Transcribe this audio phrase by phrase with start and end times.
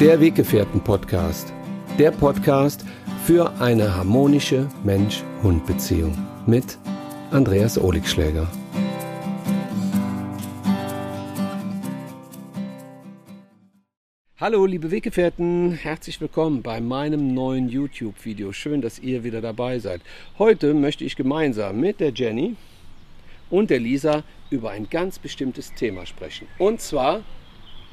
[0.00, 1.52] Der Weggefährten-Podcast.
[1.98, 2.86] Der Podcast
[3.26, 6.78] für eine harmonische Mensch-Hund-Beziehung mit
[7.30, 8.50] Andreas Oligschläger.
[14.38, 18.52] Hallo liebe Weggefährten, herzlich willkommen bei meinem neuen YouTube-Video.
[18.52, 20.00] Schön, dass ihr wieder dabei seid.
[20.38, 22.56] Heute möchte ich gemeinsam mit der Jenny
[23.50, 26.46] und der Lisa über ein ganz bestimmtes Thema sprechen.
[26.56, 27.20] Und zwar,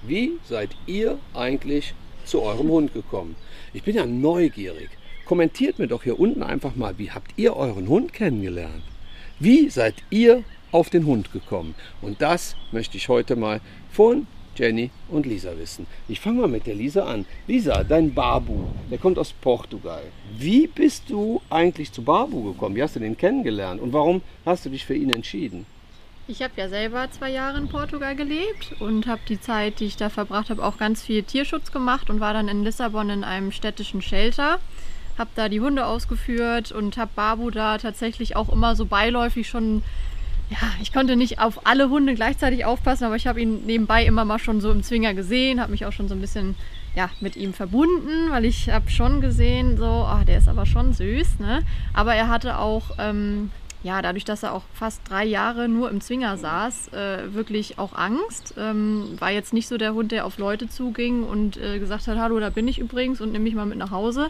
[0.03, 1.93] wie seid ihr eigentlich
[2.25, 3.35] zu eurem Hund gekommen?
[3.73, 4.89] Ich bin ja neugierig.
[5.25, 8.83] Kommentiert mir doch hier unten einfach mal, wie habt ihr euren Hund kennengelernt?
[9.39, 11.75] Wie seid ihr auf den Hund gekommen?
[12.01, 15.85] Und das möchte ich heute mal von Jenny und Lisa wissen.
[16.07, 17.25] Ich fange mal mit der Lisa an.
[17.45, 20.03] Lisa, dein Babu, der kommt aus Portugal.
[20.37, 22.75] Wie bist du eigentlich zu Babu gekommen?
[22.75, 25.65] Wie hast du den kennengelernt und warum hast du dich für ihn entschieden?
[26.29, 29.95] Ich habe ja selber zwei Jahre in Portugal gelebt und habe die Zeit, die ich
[29.95, 33.53] da verbracht habe, auch ganz viel Tierschutz gemacht und war dann in Lissabon in einem
[33.53, 34.59] städtischen Shelter.
[35.17, 39.83] Habe da die Hunde ausgeführt und habe Babu da tatsächlich auch immer so beiläufig schon
[40.49, 44.23] ja, ich konnte nicht auf alle Hunde gleichzeitig aufpassen, aber ich habe ihn nebenbei immer
[44.23, 46.55] mal schon so im Zwinger gesehen, habe mich auch schon so ein bisschen
[46.95, 50.93] ja, mit ihm verbunden, weil ich habe schon gesehen, so, oh, der ist aber schon
[50.93, 51.63] süß, ne?
[51.93, 53.51] Aber er hatte auch, ähm,
[53.83, 57.93] ja, dadurch, dass er auch fast drei Jahre nur im Zwinger saß, äh, wirklich auch
[57.93, 58.55] Angst.
[58.57, 62.17] Ähm, war jetzt nicht so der Hund, der auf Leute zuging und äh, gesagt hat,
[62.17, 64.29] hallo, da bin ich übrigens und nimm mich mal mit nach Hause.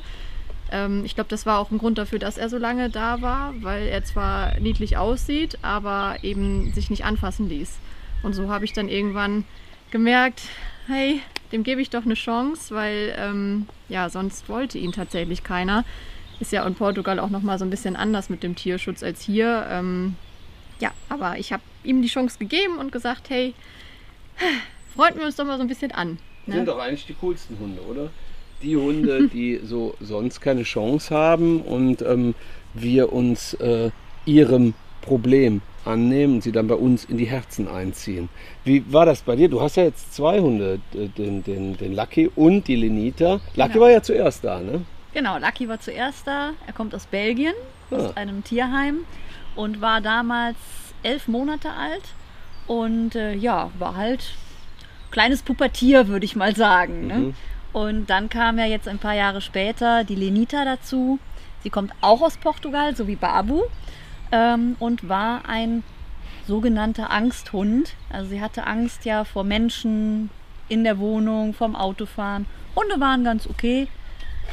[0.71, 3.53] Ähm, ich glaube, das war auch ein Grund dafür, dass er so lange da war,
[3.61, 7.77] weil er zwar niedlich aussieht, aber eben sich nicht anfassen ließ.
[8.23, 9.45] Und so habe ich dann irgendwann
[9.91, 10.41] gemerkt,
[10.87, 15.85] hey, dem gebe ich doch eine Chance, weil ähm, ja, sonst wollte ihn tatsächlich keiner.
[16.39, 19.65] Ist ja in Portugal auch nochmal so ein bisschen anders mit dem Tierschutz als hier.
[19.69, 20.15] Ähm,
[20.79, 23.53] ja, aber ich habe ihm die Chance gegeben und gesagt, hey,
[24.95, 26.19] freunden wir uns doch mal so ein bisschen an.
[26.45, 26.55] Ne?
[26.55, 28.09] Sind doch eigentlich die coolsten Hunde, oder?
[28.61, 32.35] die Hunde, die so sonst keine Chance haben und ähm,
[32.73, 33.91] wir uns äh,
[34.25, 38.27] ihrem Problem annehmen und sie dann bei uns in die Herzen einziehen.
[38.65, 39.47] Wie war das bei dir?
[39.47, 43.39] Du hast ja jetzt zwei Hunde, den, den, den Lucky und die Lenita.
[43.55, 43.85] Lucky genau.
[43.85, 44.81] war ja zuerst da, ne?
[45.13, 46.51] Genau, Lucky war zuerst da.
[46.65, 47.53] Er kommt aus Belgien,
[47.91, 48.19] aus ah.
[48.19, 49.05] einem Tierheim
[49.55, 50.57] und war damals
[51.03, 52.03] elf Monate alt
[52.67, 54.33] und äh, ja, war halt
[55.11, 57.07] kleines Pubertier, würde ich mal sagen.
[57.07, 57.13] Ne?
[57.15, 57.33] Mhm.
[57.73, 61.19] Und dann kam ja jetzt ein paar Jahre später die Lenita dazu.
[61.63, 63.63] Sie kommt auch aus Portugal, so wie Babu,
[64.31, 65.83] ähm, und war ein
[66.47, 67.93] sogenannter Angsthund.
[68.09, 70.29] Also sie hatte Angst ja vor Menschen
[70.69, 72.45] in der Wohnung, vom Autofahren.
[72.75, 73.87] Hunde waren ganz okay.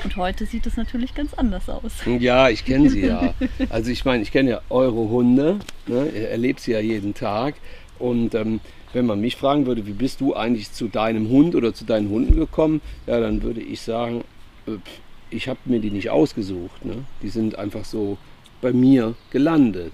[0.02, 1.92] Und heute sieht es natürlich ganz anders aus.
[2.18, 3.34] Ja, ich kenne sie ja.
[3.70, 5.58] Also ich meine, ich kenne ja eure Hunde.
[5.86, 6.10] Ne?
[6.14, 7.54] Ihr erlebt sie ja jeden Tag.
[7.98, 8.60] Und ähm,
[8.92, 12.08] wenn man mich fragen würde, wie bist du eigentlich zu deinem Hund oder zu deinen
[12.08, 14.24] Hunden gekommen, ja, dann würde ich sagen,
[14.66, 14.72] äh,
[15.30, 16.84] ich habe mir die nicht ausgesucht.
[16.84, 17.04] Ne?
[17.22, 18.18] Die sind einfach so
[18.60, 19.92] bei mir gelandet.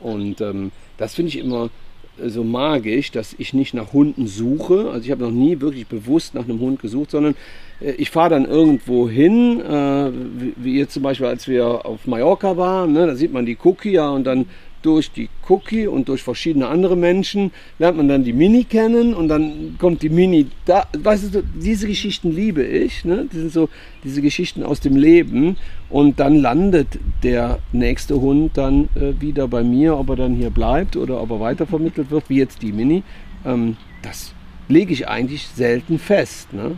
[0.00, 1.70] Und ähm, das finde ich immer
[2.18, 4.90] äh, so magisch, dass ich nicht nach Hunden suche.
[4.90, 7.34] Also ich habe noch nie wirklich bewusst nach einem Hund gesucht, sondern
[7.80, 10.10] ich fahre dann irgendwo hin, äh,
[10.56, 13.92] wie, ihr zum Beispiel, als wir auf Mallorca waren, ne, da sieht man die Cookie
[13.92, 14.46] ja und dann
[14.86, 17.50] durch die Cookie und durch verschiedene andere Menschen
[17.80, 20.86] lernt man dann die Mini kennen und dann kommt die Mini da.
[20.96, 23.04] Weißt du, diese Geschichten liebe ich.
[23.04, 23.26] Ne?
[23.32, 23.68] Die sind so
[24.04, 25.56] diese Geschichten aus dem Leben
[25.90, 30.50] und dann landet der nächste Hund dann äh, wieder bei mir, ob er dann hier
[30.50, 33.02] bleibt oder ob er weitervermittelt wird, wie jetzt die Mini.
[33.44, 34.34] Ähm, das
[34.68, 36.52] lege ich eigentlich selten fest.
[36.52, 36.76] Ne?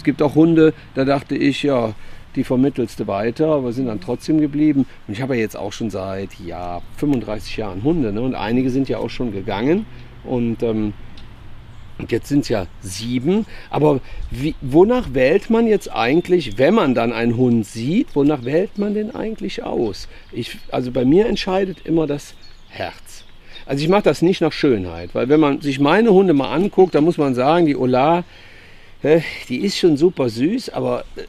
[0.00, 1.92] Es gibt auch Hunde, da dachte ich, ja,
[2.34, 4.86] die vermittelste weiter, aber sind dann trotzdem geblieben.
[5.06, 8.22] Und ich habe ja jetzt auch schon seit ja, 35 Jahren Hunde ne?
[8.22, 9.84] und einige sind ja auch schon gegangen
[10.24, 10.94] und ähm,
[12.08, 13.44] jetzt sind es ja sieben.
[13.68, 14.00] Aber
[14.30, 18.94] wie, wonach wählt man jetzt eigentlich, wenn man dann einen Hund sieht, wonach wählt man
[18.94, 20.08] den eigentlich aus?
[20.32, 22.32] Ich, also bei mir entscheidet immer das
[22.70, 23.24] Herz.
[23.66, 26.94] Also ich mache das nicht nach Schönheit, weil wenn man sich meine Hunde mal anguckt,
[26.94, 28.24] dann muss man sagen, die Ola,
[29.48, 31.22] die ist schon super süß, aber äh,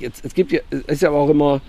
[0.00, 1.60] jetzt, es gibt ja, ist ja auch immer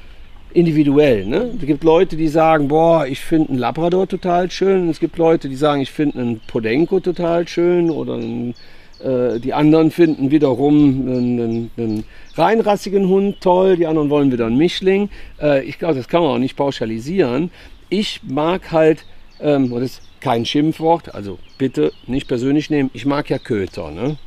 [0.53, 1.25] individuell.
[1.25, 1.51] Ne?
[1.59, 4.89] Es gibt Leute, die sagen, boah, ich finde einen Labrador total schön.
[4.89, 7.89] Es gibt Leute, die sagen, ich finde einen Podenco total schön.
[7.92, 8.53] Oder einen,
[9.03, 12.03] äh, die anderen finden wiederum einen, einen, einen,
[12.36, 13.75] reinrassigen Hund toll.
[13.75, 15.09] Die anderen wollen wieder einen Mischling.
[15.42, 17.51] Äh, ich glaube, das kann man auch nicht pauschalisieren.
[17.89, 19.06] Ich mag halt,
[19.42, 23.92] ähm, das ist kein Schimpfwort, also bitte nicht persönlich nehmen, ich mag ja Köter.
[23.92, 24.18] Ne?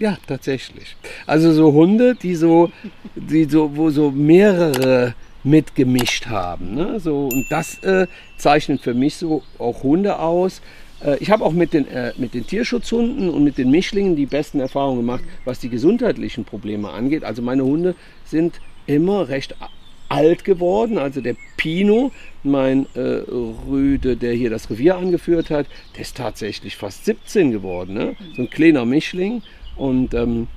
[0.00, 0.96] Ja, tatsächlich.
[1.26, 2.72] Also so Hunde, die so,
[3.14, 5.14] die so, wo so mehrere
[5.44, 6.74] mitgemischt haben.
[6.74, 6.98] Ne?
[6.98, 8.06] So, und das äh,
[8.36, 10.60] zeichnet für mich so auch Hunde aus,
[11.02, 14.26] Äh, ich habe auch mit den, äh, mit den Tierschutzhunden und mit den Mischlingen die
[14.26, 17.24] besten Erfahrungen gemacht, was die gesundheitlichen Probleme angeht.
[17.24, 17.94] Also meine Hunde
[18.24, 19.54] sind immer recht
[20.08, 20.98] alt geworden.
[20.98, 22.10] Also der Pino,
[22.42, 23.22] mein äh,
[23.70, 27.94] Rüde, der hier das Revier angeführt hat, der ist tatsächlich fast 17 geworden.
[27.94, 28.16] Ne?
[28.36, 29.42] So ein kleiner Mischling.
[29.76, 30.48] Und ähm,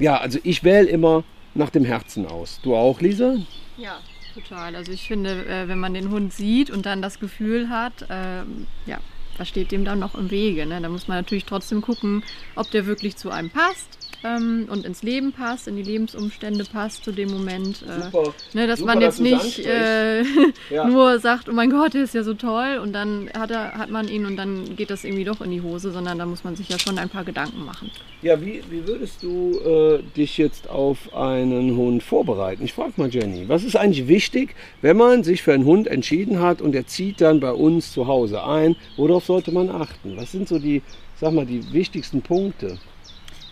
[0.00, 1.24] ja, also ich wähle immer
[1.54, 2.60] nach dem Herzen aus.
[2.62, 3.36] Du auch, Lisa?
[3.76, 3.98] Ja,
[4.34, 4.76] total.
[4.76, 8.66] Also ich finde, äh, wenn man den Hund sieht und dann das Gefühl hat, ähm,
[8.86, 8.98] ja,
[9.36, 10.66] was steht dem dann noch im Wege?
[10.66, 10.80] Ne?
[10.80, 12.22] Da muss man natürlich trotzdem gucken,
[12.54, 17.04] ob der wirklich zu einem passt ähm, und ins Leben passt, in die Lebensumstände passt
[17.04, 17.82] zu dem Moment.
[17.82, 20.22] Äh, ne, dass Super, man jetzt dass nicht äh,
[20.70, 20.86] ja.
[20.86, 23.90] nur sagt, oh mein Gott, der ist ja so toll und dann hat, er, hat
[23.90, 26.56] man ihn und dann geht das irgendwie doch in die Hose, sondern da muss man
[26.56, 27.90] sich ja schon ein paar Gedanken machen.
[28.22, 32.64] Ja, wie, wie würdest du äh, dich jetzt auf einen Hund vorbereiten?
[32.64, 36.40] Ich frage mal Jenny, was ist eigentlich wichtig, wenn man sich für einen Hund entschieden
[36.40, 38.76] hat und er zieht dann bei uns zu Hause ein?
[38.96, 40.16] Worauf sollte man achten?
[40.16, 40.82] Was sind so die,
[41.20, 42.78] sag mal, die wichtigsten Punkte?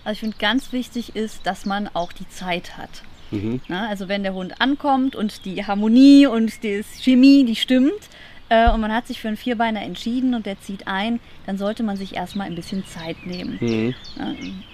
[0.07, 3.03] Also ich finde ganz wichtig ist, dass man auch die Zeit hat.
[3.33, 3.61] Mhm.
[3.67, 8.09] Na, also wenn der Hund ankommt und die Harmonie und die Chemie, die stimmt
[8.49, 11.83] äh, und man hat sich für einen Vierbeiner entschieden und der zieht ein, dann sollte
[11.83, 13.59] man sich erstmal ein bisschen Zeit nehmen.
[13.61, 13.95] Mhm.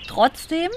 [0.07, 0.69] Trotzdem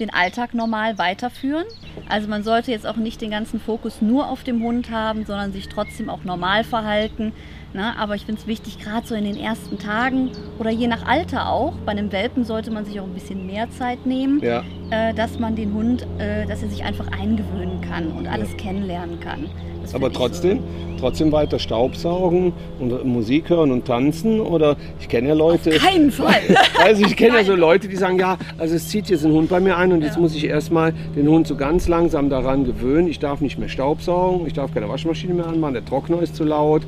[0.00, 1.64] den Alltag normal weiterführen.
[2.08, 5.52] Also man sollte jetzt auch nicht den ganzen Fokus nur auf dem Hund haben, sondern
[5.52, 7.32] sich trotzdem auch normal verhalten.
[7.74, 11.06] Na, aber ich finde es wichtig, gerade so in den ersten Tagen oder je nach
[11.06, 14.62] Alter auch, bei einem Welpen sollte man sich auch ein bisschen mehr Zeit nehmen, ja.
[14.92, 18.56] Äh, dass man den Hund, äh, dass er sich einfach eingewöhnen kann und alles ja.
[18.58, 19.46] kennenlernen kann.
[19.80, 21.00] Das aber trotzdem, so.
[21.00, 25.70] trotzdem weiter Staubsaugen und Musik hören und tanzen oder ich kenne ja Leute.
[25.70, 26.40] Auf keinen Fall.
[26.84, 29.48] also ich kenne ja so Leute, die sagen, ja, also es zieht jetzt ein Hund
[29.48, 33.08] bei mir ein und jetzt muss ich erstmal den Hund so ganz langsam daran gewöhnen.
[33.08, 36.44] Ich darf nicht mehr Staubsaugen, ich darf keine Waschmaschine mehr anmachen, der Trockner ist zu
[36.44, 36.82] laut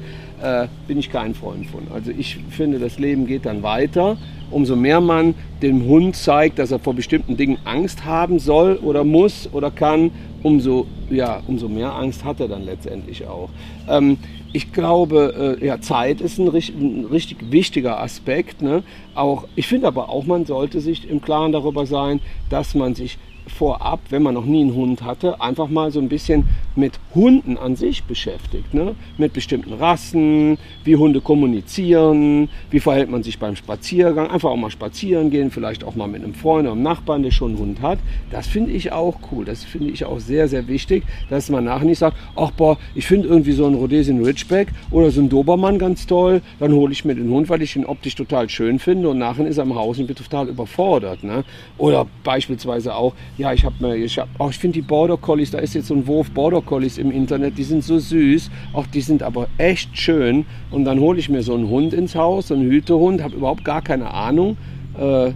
[0.45, 1.87] äh, bin ich kein Freund von.
[1.93, 4.17] Also ich finde, das Leben geht dann weiter.
[4.51, 9.05] Umso mehr man dem Hund zeigt, dass er vor bestimmten Dingen Angst haben soll oder
[9.05, 10.11] muss oder kann,
[10.43, 13.49] umso, ja, umso mehr Angst hat er dann letztendlich auch.
[13.89, 14.19] Ähm,
[14.53, 18.63] ich glaube, äh, ja, Zeit ist ein, richtig, ein richtig wichtiger Aspekt.
[18.63, 18.85] Ne?
[19.15, 22.21] Auch, ich finde aber auch, man sollte sich im Klaren darüber sein,
[22.51, 26.09] dass man sich vorab, wenn man noch nie einen Hund hatte, einfach mal so ein
[26.09, 26.45] bisschen
[26.77, 28.75] mit Hunden an sich beschäftigt.
[28.75, 28.95] Ne?
[29.19, 34.29] Mit bestimmten Rassen, wie Hunde kommunizieren, wie verhält man sich beim Spaziergang.
[34.29, 37.31] Einfach auch mal spazieren gehen, vielleicht auch mal mit einem Freund oder einem Nachbarn, der
[37.31, 37.99] schon einen Hund hat.
[38.31, 39.45] Das finde ich auch cool.
[39.45, 43.07] Das finde ich auch sehr, sehr wichtig, dass man nachher nicht sagt, ach boah, ich
[43.07, 47.05] finde irgendwie so einen Rhodesian Ridgeback oder so einen Dobermann ganz toll, dann hole ich
[47.05, 49.75] mir den Hund, weil ich ihn optisch total schön finde und nachher ist er im
[49.75, 51.23] Haus und bin total überfordert.
[51.23, 51.45] Ne?
[51.79, 55.51] Oder beispielsweise auch, ja, ich habe mir, ich, hab, oh, ich finde die Border Collies,
[55.51, 58.87] da ist jetzt so ein Wurf Border Collies im Internet, die sind so süß, auch
[58.87, 60.47] die sind aber echt schön.
[60.71, 63.65] Und dann hole ich mir so einen Hund ins Haus, so einen Hütehund, habe überhaupt
[63.65, 64.57] gar keine Ahnung.
[64.97, 65.33] Äh,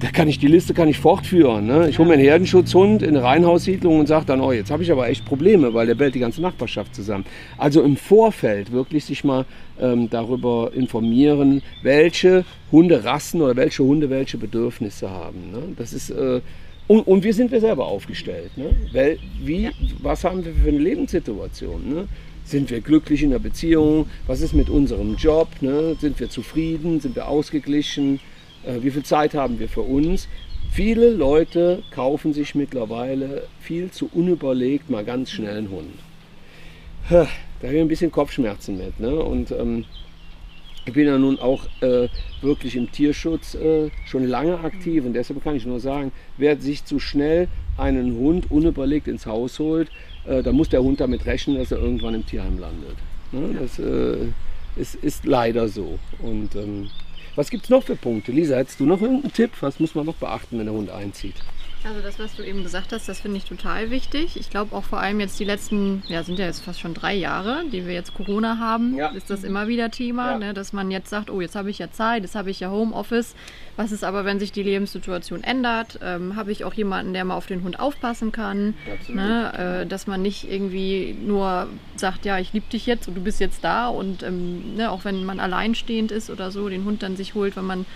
[0.00, 1.66] da kann ich die Liste kann ich fortführen.
[1.66, 1.88] Ne?
[1.88, 4.92] Ich hole mir einen Herdenschutzhund in eine Reihenhaussiedlung und sage dann, oh, jetzt habe ich
[4.92, 7.24] aber echt Probleme, weil der bellt die ganze Nachbarschaft zusammen.
[7.56, 9.44] Also im Vorfeld wirklich sich mal
[9.80, 15.50] ähm, darüber informieren, welche Hunderassen oder welche Hunde welche Bedürfnisse haben.
[15.50, 15.62] Ne?
[15.76, 16.40] Das ist äh,
[16.88, 18.56] und, und wie sind wir selber aufgestellt?
[18.56, 18.70] Ne?
[18.92, 19.70] Weil, wie, ja.
[20.00, 21.88] Was haben wir für eine Lebenssituation?
[21.88, 22.08] Ne?
[22.44, 24.06] Sind wir glücklich in der Beziehung?
[24.26, 25.48] Was ist mit unserem Job?
[25.60, 25.96] Ne?
[26.00, 26.98] Sind wir zufrieden?
[26.98, 28.20] Sind wir ausgeglichen?
[28.64, 30.28] Äh, wie viel Zeit haben wir für uns?
[30.72, 35.92] Viele Leute kaufen sich mittlerweile viel zu unüberlegt mal ganz schnell einen Hund.
[37.10, 37.26] Da
[37.62, 39.00] habe ich ein bisschen Kopfschmerzen mit.
[39.00, 39.14] Ne?
[39.14, 39.84] Und ähm,
[40.88, 42.08] ich bin ja nun auch äh,
[42.40, 46.84] wirklich im Tierschutz äh, schon lange aktiv und deshalb kann ich nur sagen, wer sich
[46.86, 49.90] zu schnell einen Hund unüberlegt ins Haus holt,
[50.26, 52.96] äh, da muss der Hund damit rechnen, dass er irgendwann im Tierheim landet.
[53.32, 53.58] Ne?
[53.60, 54.28] Das äh,
[54.80, 55.98] ist, ist, leider so.
[56.20, 56.88] Und ähm,
[57.36, 58.32] was gibt es noch für Punkte?
[58.32, 59.50] Lisa, hättest du noch irgendeinen Tipp?
[59.60, 61.36] Was muss man noch beachten, wenn der Hund einzieht?
[61.84, 64.36] Also das, was du eben gesagt hast, das finde ich total wichtig.
[64.36, 67.14] Ich glaube auch vor allem jetzt die letzten, ja sind ja jetzt fast schon drei
[67.14, 69.08] Jahre, die wir jetzt Corona haben, ja.
[69.10, 70.38] ist das immer wieder Thema, ja.
[70.38, 72.70] ne, dass man jetzt sagt, oh jetzt habe ich ja Zeit, jetzt habe ich ja
[72.70, 73.34] Homeoffice.
[73.76, 76.00] Was ist aber, wenn sich die Lebenssituation ändert?
[76.02, 78.74] Ähm, habe ich auch jemanden, der mal auf den Hund aufpassen kann?
[79.08, 83.20] Ne, äh, dass man nicht irgendwie nur sagt, ja ich liebe dich jetzt und du
[83.20, 87.02] bist jetzt da und ähm, ne, auch wenn man alleinstehend ist oder so, den Hund
[87.02, 87.86] dann sich holt, wenn man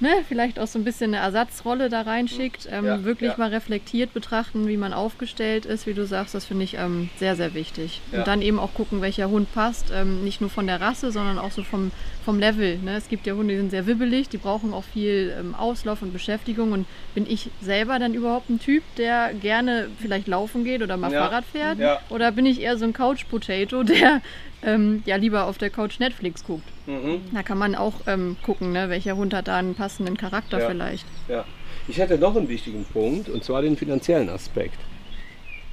[0.00, 3.36] ne, vielleicht auch so ein bisschen eine Ersatzrolle da reinschickt, ähm, ja, wirklich ja.
[3.38, 7.36] mal reflektiert betrachten, wie man aufgestellt ist, wie du sagst, das finde ich ähm, sehr,
[7.36, 8.00] sehr wichtig.
[8.12, 8.20] Ja.
[8.20, 11.38] Und dann eben auch gucken, welcher Hund passt, ähm, nicht nur von der Rasse, sondern
[11.38, 11.90] auch so vom,
[12.24, 12.78] vom Level.
[12.78, 12.96] Ne?
[12.96, 16.12] Es gibt ja Hunde, die sind sehr wibbelig, die brauchen auch viel ähm, Auslauf und
[16.12, 16.72] Beschäftigung.
[16.72, 21.10] Und bin ich selber dann überhaupt ein Typ, der gerne vielleicht laufen geht oder mal
[21.10, 21.78] Fahrrad fährt?
[22.08, 24.20] Oder bin ich eher so ein Couch-Potato, der
[24.64, 26.68] ähm, ja lieber auf der Couch Netflix guckt.
[26.86, 27.20] Mhm.
[27.32, 30.68] Da kann man auch ähm, gucken, ne, welcher Hund hat da einen passenden Charakter ja.
[30.68, 31.06] vielleicht.
[31.28, 31.44] Ja.
[31.88, 34.78] Ich hätte noch einen wichtigen Punkt und zwar den finanziellen Aspekt.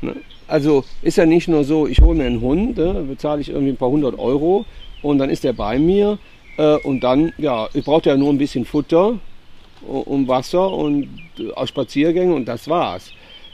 [0.01, 0.15] Ne?
[0.47, 3.73] Also ist ja nicht nur so, ich hole mir einen Hund, ne, bezahle ich irgendwie
[3.73, 4.65] ein paar hundert Euro
[5.01, 6.17] und dann ist der bei mir
[6.57, 9.19] äh, und dann, ja, ich brauche ja nur ein bisschen Futter
[9.81, 13.11] und Wasser und äh, Spaziergänge und das war's.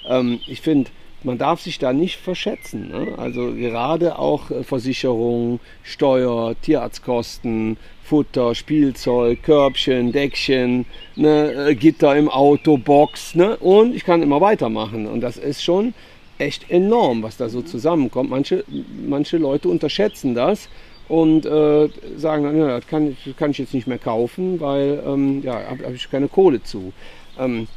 [0.08, 0.92] Ähm, ich finde,
[1.24, 2.89] man darf sich da nicht verschätzen.
[2.89, 3.13] Ne?
[3.18, 12.30] Also gerade auch äh, Versicherung, Steuer, Tierarztkosten, Futter, Spielzeug, Körbchen, Deckchen, ne, äh, Gitter im
[12.30, 13.58] Auto, Box ne?
[13.58, 15.08] und ich kann immer weitermachen.
[15.08, 15.94] Und das ist schon
[16.38, 18.30] echt enorm, was da so zusammenkommt.
[18.30, 18.63] Manche,
[19.08, 20.68] manche Leute unterschätzen das
[21.08, 25.01] und äh, sagen dann, ja, das kann, das kann ich jetzt nicht mehr kaufen, weil
[25.06, 26.92] ähm, ja, habe hab ich keine Kohle zu.
[27.39, 27.68] Ähm,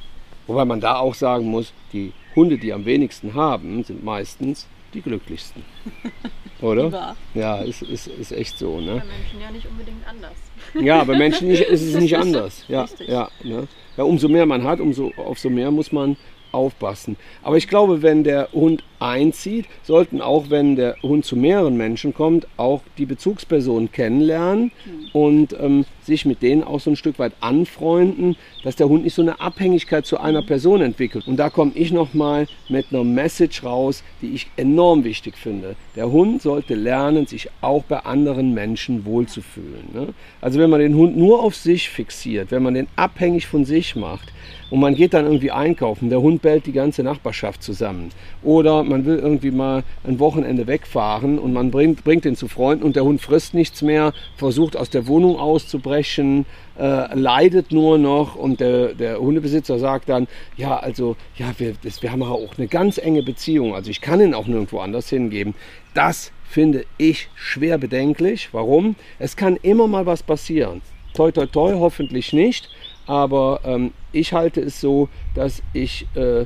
[0.46, 5.00] wobei man da auch sagen muss, die Hunde, die am wenigsten haben, sind meistens die
[5.00, 5.64] glücklichsten.
[6.62, 7.16] Oder?
[7.34, 8.80] Ja, ist, ist, ist echt so.
[8.80, 8.96] Ne?
[8.96, 10.32] Bei Menschen ja nicht unbedingt anders.
[10.74, 12.64] Ja, bei Menschen nicht, ist es nicht anders.
[12.68, 13.68] Ja, ja, ne?
[13.96, 16.16] ja, umso mehr man hat, umso, umso mehr muss man
[16.52, 17.16] aufpassen.
[17.42, 22.14] Aber ich glaube, wenn der Hund einzieht, sollten auch, wenn der Hund zu mehreren Menschen
[22.14, 24.72] kommt, auch die Bezugspersonen kennenlernen
[25.12, 29.14] und ähm, sich mit denen auch so ein Stück weit anfreunden, dass der Hund nicht
[29.14, 31.26] so eine Abhängigkeit zu einer Person entwickelt.
[31.26, 35.76] Und da komme ich nochmal mit einer Message raus, die ich enorm wichtig finde.
[35.96, 39.88] Der Hund sollte lernen, sich auch bei anderen Menschen wohlzufühlen.
[39.92, 40.08] Ne?
[40.40, 43.96] Also wenn man den Hund nur auf sich fixiert, wenn man den abhängig von sich
[43.96, 44.32] macht,
[44.70, 46.10] und man geht dann irgendwie einkaufen.
[46.10, 48.10] Der Hund bellt die ganze Nachbarschaft zusammen.
[48.42, 52.84] Oder man will irgendwie mal ein Wochenende wegfahren und man bringt, bringt ihn zu Freunden
[52.84, 56.46] und der Hund frisst nichts mehr, versucht aus der Wohnung auszubrechen,
[56.78, 62.02] äh, leidet nur noch und der, der, Hundebesitzer sagt dann, ja, also, ja, wir, das,
[62.02, 63.74] wir haben auch eine ganz enge Beziehung.
[63.74, 65.54] Also ich kann ihn auch nirgendwo anders hingeben.
[65.94, 68.50] Das finde ich schwer bedenklich.
[68.52, 68.96] Warum?
[69.18, 70.82] Es kann immer mal was passieren.
[71.14, 72.68] Toi, toi, toi, hoffentlich nicht.
[73.06, 76.44] Aber ähm, ich halte es so, dass ich äh,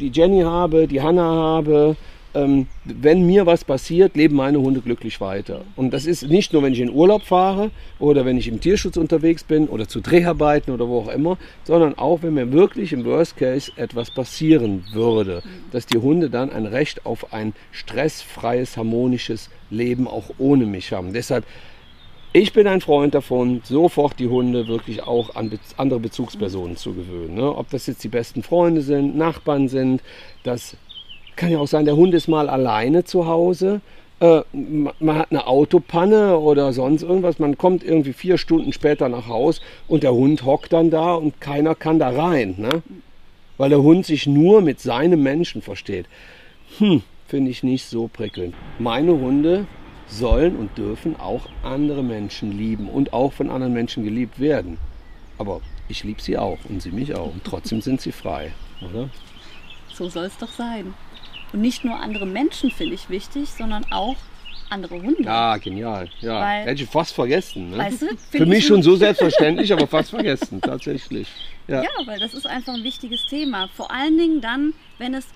[0.00, 1.96] die Jenny habe, die Hanna habe.
[2.34, 5.62] Ähm, wenn mir was passiert, leben meine Hunde glücklich weiter.
[5.76, 8.96] Und das ist nicht nur, wenn ich in Urlaub fahre oder wenn ich im Tierschutz
[8.96, 13.04] unterwegs bin oder zu Dreharbeiten oder wo auch immer, sondern auch, wenn mir wirklich im
[13.04, 19.50] Worst Case etwas passieren würde, dass die Hunde dann ein Recht auf ein stressfreies, harmonisches
[19.68, 21.12] Leben auch ohne mich haben.
[21.12, 21.44] Deshalb
[22.32, 27.34] ich bin ein Freund davon, sofort die Hunde wirklich auch an andere Bezugspersonen zu gewöhnen.
[27.34, 27.54] Ne?
[27.54, 30.02] Ob das jetzt die besten Freunde sind, Nachbarn sind,
[30.42, 30.76] das
[31.36, 33.80] kann ja auch sein, der Hund ist mal alleine zu Hause.
[34.20, 37.38] Äh, man hat eine Autopanne oder sonst irgendwas.
[37.38, 41.40] Man kommt irgendwie vier Stunden später nach Haus und der Hund hockt dann da und
[41.40, 42.54] keiner kann da rein.
[42.56, 42.82] Ne?
[43.58, 46.06] Weil der Hund sich nur mit seinem Menschen versteht.
[46.78, 48.54] Hm, finde ich nicht so prickelnd.
[48.78, 49.66] Meine Hunde
[50.12, 54.78] sollen und dürfen auch andere Menschen lieben und auch von anderen Menschen geliebt werden.
[55.38, 57.32] Aber ich liebe sie auch und sie mich auch.
[57.32, 58.52] Und trotzdem sind sie frei,
[58.82, 59.08] oder?
[59.92, 60.94] So soll es doch sein.
[61.52, 64.16] Und nicht nur andere Menschen finde ich wichtig, sondern auch
[64.70, 65.22] andere Hunde.
[65.22, 66.08] Ja, genial.
[66.20, 67.70] Ja, Weil, hätte ich fast vergessen.
[67.70, 67.78] Ne?
[67.78, 71.28] Weißt du, Für mich schon so selbstverständlich, aber fast vergessen, tatsächlich.
[71.68, 71.82] Ja.
[71.82, 73.68] ja, weil das ist einfach ein wichtiges Thema.
[73.68, 75.26] Vor allen Dingen dann, wenn es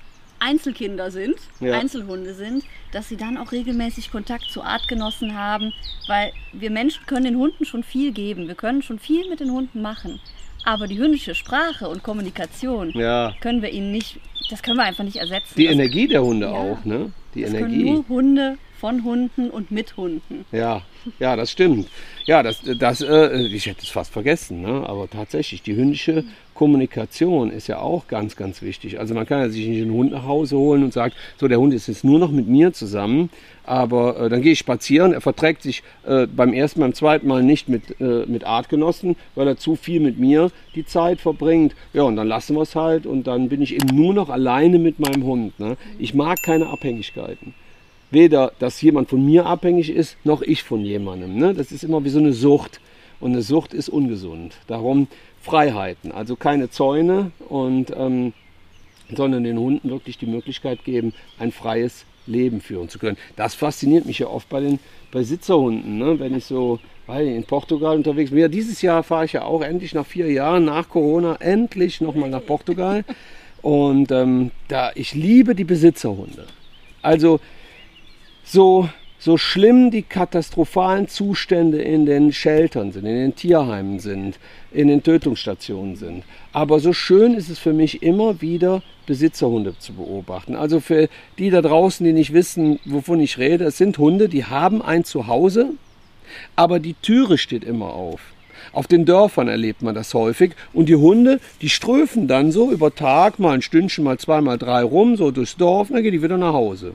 [0.47, 1.79] Einzelkinder sind, ja.
[1.79, 5.73] Einzelhunde sind, dass sie dann auch regelmäßig Kontakt zu Artgenossen haben,
[6.07, 9.51] weil wir Menschen können den Hunden schon viel geben, wir können schon viel mit den
[9.51, 10.21] Hunden machen,
[10.65, 13.35] aber die hündische Sprache und Kommunikation ja.
[13.41, 15.55] können wir ihnen nicht, das können wir einfach nicht ersetzen.
[15.57, 17.13] Die das, Energie der Hunde ja, auch, ne?
[17.35, 17.83] Die das Energie.
[17.83, 20.45] Können nur Hunde von Hunden und mit Hunden.
[20.53, 20.83] Ja,
[21.19, 21.89] ja, das stimmt.
[22.25, 24.85] Ja, das, das, äh, ich hätte es fast vergessen, ne?
[24.87, 26.23] aber tatsächlich, die hündische
[26.55, 29.01] Kommunikation ist ja auch ganz, ganz wichtig.
[29.01, 31.59] Also man kann ja sich nicht einen Hund nach Hause holen und sagt, so der
[31.59, 33.29] Hund ist jetzt nur noch mit mir zusammen,
[33.65, 35.13] aber äh, dann gehe ich spazieren.
[35.13, 39.49] Er verträgt sich äh, beim ersten, beim zweiten Mal nicht mit, äh, mit Artgenossen, weil
[39.49, 41.75] er zu viel mit mir die Zeit verbringt.
[41.93, 44.79] Ja, und dann lassen wir es halt und dann bin ich eben nur noch alleine
[44.79, 45.59] mit meinem Hund.
[45.59, 45.77] Ne?
[45.99, 47.53] Ich mag keine Abhängigkeiten
[48.11, 51.37] weder, dass jemand von mir abhängig ist, noch ich von jemandem.
[51.37, 51.55] Ne?
[51.55, 52.81] Das ist immer wie so eine Sucht.
[53.19, 54.57] Und eine Sucht ist ungesund.
[54.67, 55.09] Darum
[55.43, 58.33] Freiheiten, also keine Zäune und ähm,
[59.15, 63.17] sondern den Hunden wirklich die Möglichkeit geben, ein freies Leben führen zu können.
[63.37, 64.81] Das fasziniert mich ja oft bei den
[65.13, 66.19] bei Sitzerhunden, ne?
[66.19, 68.41] wenn ich so weil in Portugal unterwegs bin.
[68.41, 72.29] Ja, dieses Jahr fahre ich ja auch endlich nach vier Jahren nach Corona endlich nochmal
[72.29, 73.05] nach Portugal.
[73.63, 76.47] Und ähm, da ich liebe die Besitzerhunde.
[77.03, 77.41] Also
[78.47, 78.89] so
[79.19, 84.39] so schlimm die katastrophalen Zustände in den Sheltern sind, in den Tierheimen sind,
[84.73, 86.23] in den Tötungsstationen sind.
[86.53, 90.55] Aber so schön ist es für mich immer wieder, Besitzerhunde zu beobachten.
[90.55, 94.45] Also für die da draußen, die nicht wissen, wovon ich rede, es sind Hunde, die
[94.45, 95.71] haben ein Zuhause,
[96.55, 98.21] aber die Türe steht immer auf.
[98.73, 100.53] Auf den Dörfern erlebt man das häufig.
[100.73, 104.59] Und die Hunde, die ströfen dann so über Tag mal ein Stündchen, mal zwei, mal
[104.59, 106.95] drei rum, so durchs Dorf, und dann gehen die wieder nach Hause.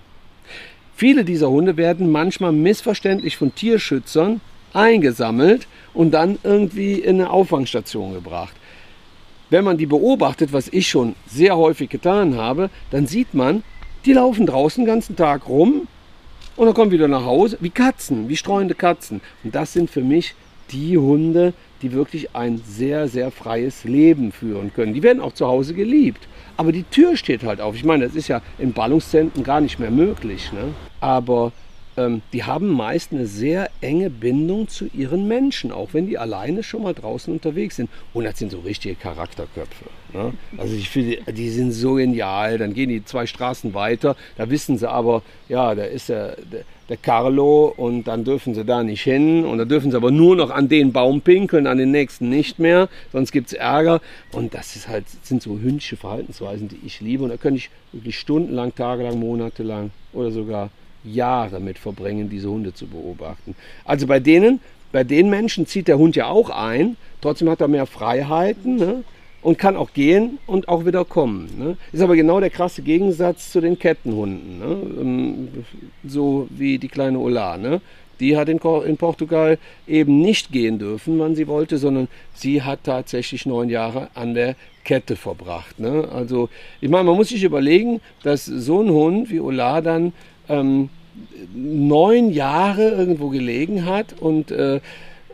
[1.01, 4.39] Viele dieser Hunde werden manchmal missverständlich von Tierschützern
[4.71, 5.65] eingesammelt
[5.95, 8.53] und dann irgendwie in eine Auffangstation gebracht.
[9.49, 13.63] Wenn man die beobachtet, was ich schon sehr häufig getan habe, dann sieht man,
[14.05, 15.87] die laufen draußen den ganzen Tag rum
[16.55, 19.21] und dann kommen wieder nach Hause, wie Katzen, wie streuende Katzen.
[19.43, 20.35] Und das sind für mich
[20.71, 24.93] die Hunde, die wirklich ein sehr, sehr freies Leben führen können.
[24.93, 26.27] Die werden auch zu Hause geliebt.
[26.61, 27.73] Aber die Tür steht halt auf.
[27.73, 30.53] Ich meine, das ist ja in Ballungszentren gar nicht mehr möglich.
[30.53, 30.75] Ne?
[30.99, 31.51] Aber
[31.97, 36.63] ähm, die haben meist eine sehr enge Bindung zu ihren Menschen, auch wenn die alleine
[36.63, 37.89] schon mal draußen unterwegs sind.
[38.13, 39.85] Und das sind so richtige Charakterköpfe.
[40.13, 40.33] Ne?
[40.57, 42.57] Also ich finde, die sind so genial.
[42.57, 46.63] Dann gehen die zwei Straßen weiter, da wissen sie aber, ja, da ist der, der,
[46.87, 50.35] der Carlo und dann dürfen sie da nicht hin und da dürfen sie aber nur
[50.35, 54.01] noch an den Baum pinkeln, an den nächsten nicht mehr, sonst gibt es Ärger.
[54.31, 57.23] Und das ist halt, sind so hündische Verhaltensweisen, die ich liebe.
[57.23, 60.69] Und da könnte ich wirklich stundenlang, tagelang, monatelang oder sogar
[61.03, 63.55] Jahre mit verbringen, diese Hunde zu beobachten.
[63.85, 64.59] Also bei denen,
[64.91, 69.03] bei den Menschen zieht der Hund ja auch ein, trotzdem hat er mehr Freiheiten ne?
[69.41, 71.49] und kann auch gehen und auch wieder kommen.
[71.57, 71.77] Ne?
[71.91, 75.01] Ist aber genau der krasse Gegensatz zu den Kettenhunden, ne?
[75.01, 75.47] Ähm,
[76.05, 77.57] so wie die kleine Ola.
[77.57, 77.81] Ne?
[78.19, 82.83] Die hat in, in, Portugal eben nicht gehen dürfen, wann sie wollte, sondern sie hat
[82.83, 85.79] tatsächlich neun Jahre an der Kette verbracht.
[85.79, 86.07] Ne?
[86.13, 86.49] Also
[86.81, 90.13] ich meine, man muss sich überlegen, dass so ein Hund wie Ola dann
[90.51, 90.89] ähm,
[91.53, 94.79] neun Jahre irgendwo gelegen hat und äh,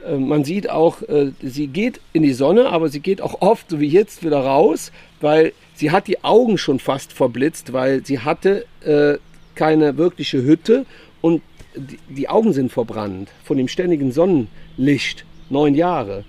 [0.08, 3.70] äh, man sieht auch, äh, sie geht in die Sonne, aber sie geht auch oft,
[3.70, 8.20] so wie jetzt, wieder raus, weil sie hat die Augen schon fast verblitzt, weil sie
[8.20, 9.18] hatte äh,
[9.56, 10.86] keine wirkliche Hütte
[11.22, 11.42] und
[11.76, 15.26] die, die, Augen sind verbrannt von dem ständigen Sonnenlicht.
[15.50, 16.26] Neun Jahre.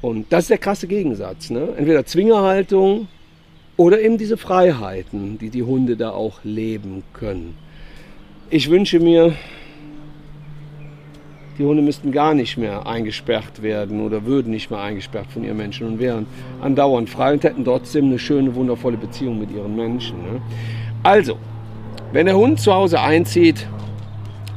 [0.00, 1.50] Und das ist der krasse Gegensatz.
[1.50, 1.74] Ne?
[1.76, 3.08] Entweder Zwingerhaltung
[3.76, 7.54] oder eben diese Freiheiten, die die Hunde da auch leben können.
[8.48, 9.34] Ich wünsche mir,
[11.58, 15.56] die Hunde müssten gar nicht mehr eingesperrt werden oder würden nicht mehr eingesperrt von ihren
[15.56, 16.26] Menschen und wären
[16.62, 20.18] andauernd frei und hätten trotzdem eine schöne, wundervolle Beziehung mit ihren Menschen.
[20.18, 20.40] Ne?
[21.02, 21.38] Also,
[22.12, 23.66] wenn der Hund zu Hause einzieht,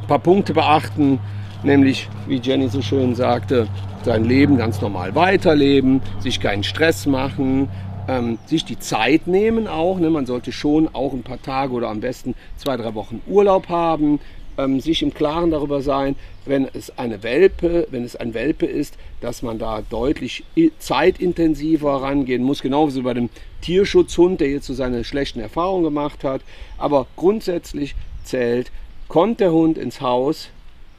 [0.04, 1.18] ein paar Punkte beachten,
[1.64, 3.68] nämlich, wie Jenny so schön sagte,
[4.04, 7.70] sein Leben ganz normal weiterleben, sich keinen Stress machen,
[8.10, 10.00] ähm, sich die Zeit nehmen auch.
[10.00, 10.10] Ne?
[10.10, 14.20] Man sollte schon auch ein paar Tage oder am besten zwei, drei Wochen Urlaub haben,
[14.58, 18.96] ähm, sich im Klaren darüber sein, wenn es eine Welpe, wenn es ein Welpe ist,
[19.22, 20.44] dass man da deutlich
[20.80, 23.30] zeitintensiver rangehen muss, genauso wie bei dem
[23.62, 26.42] Tierschutzhund, der jetzt so seine schlechten Erfahrungen gemacht hat.
[26.80, 27.94] Aber grundsätzlich
[28.24, 28.72] zählt,
[29.08, 30.50] kommt der Hund ins Haus,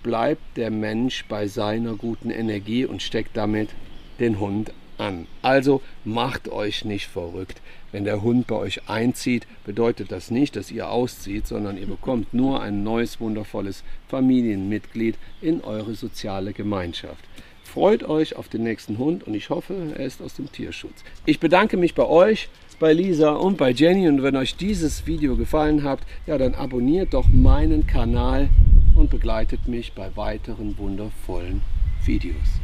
[0.04, 3.70] bleibt der Mensch bei seiner guten Energie und steckt damit
[4.20, 5.26] den Hund an.
[5.42, 7.60] Also macht euch nicht verrückt.
[7.92, 12.32] Wenn der Hund bei euch einzieht, bedeutet das nicht, dass ihr auszieht, sondern ihr bekommt
[12.32, 17.24] nur ein neues, wundervolles Familienmitglied in eure soziale Gemeinschaft.
[17.64, 21.04] Freut euch auf den nächsten Hund und ich hoffe, er ist aus dem Tierschutz.
[21.24, 22.48] Ich bedanke mich bei euch,
[22.80, 27.14] bei Lisa und bei Jenny und wenn euch dieses Video gefallen hat, ja dann abonniert
[27.14, 28.48] doch meinen Kanal
[28.96, 31.62] und begleitet mich bei weiteren wundervollen
[32.04, 32.60] Videos.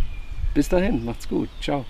[0.55, 1.51] Bis dahin, macht's gut.
[1.61, 1.85] Ciao.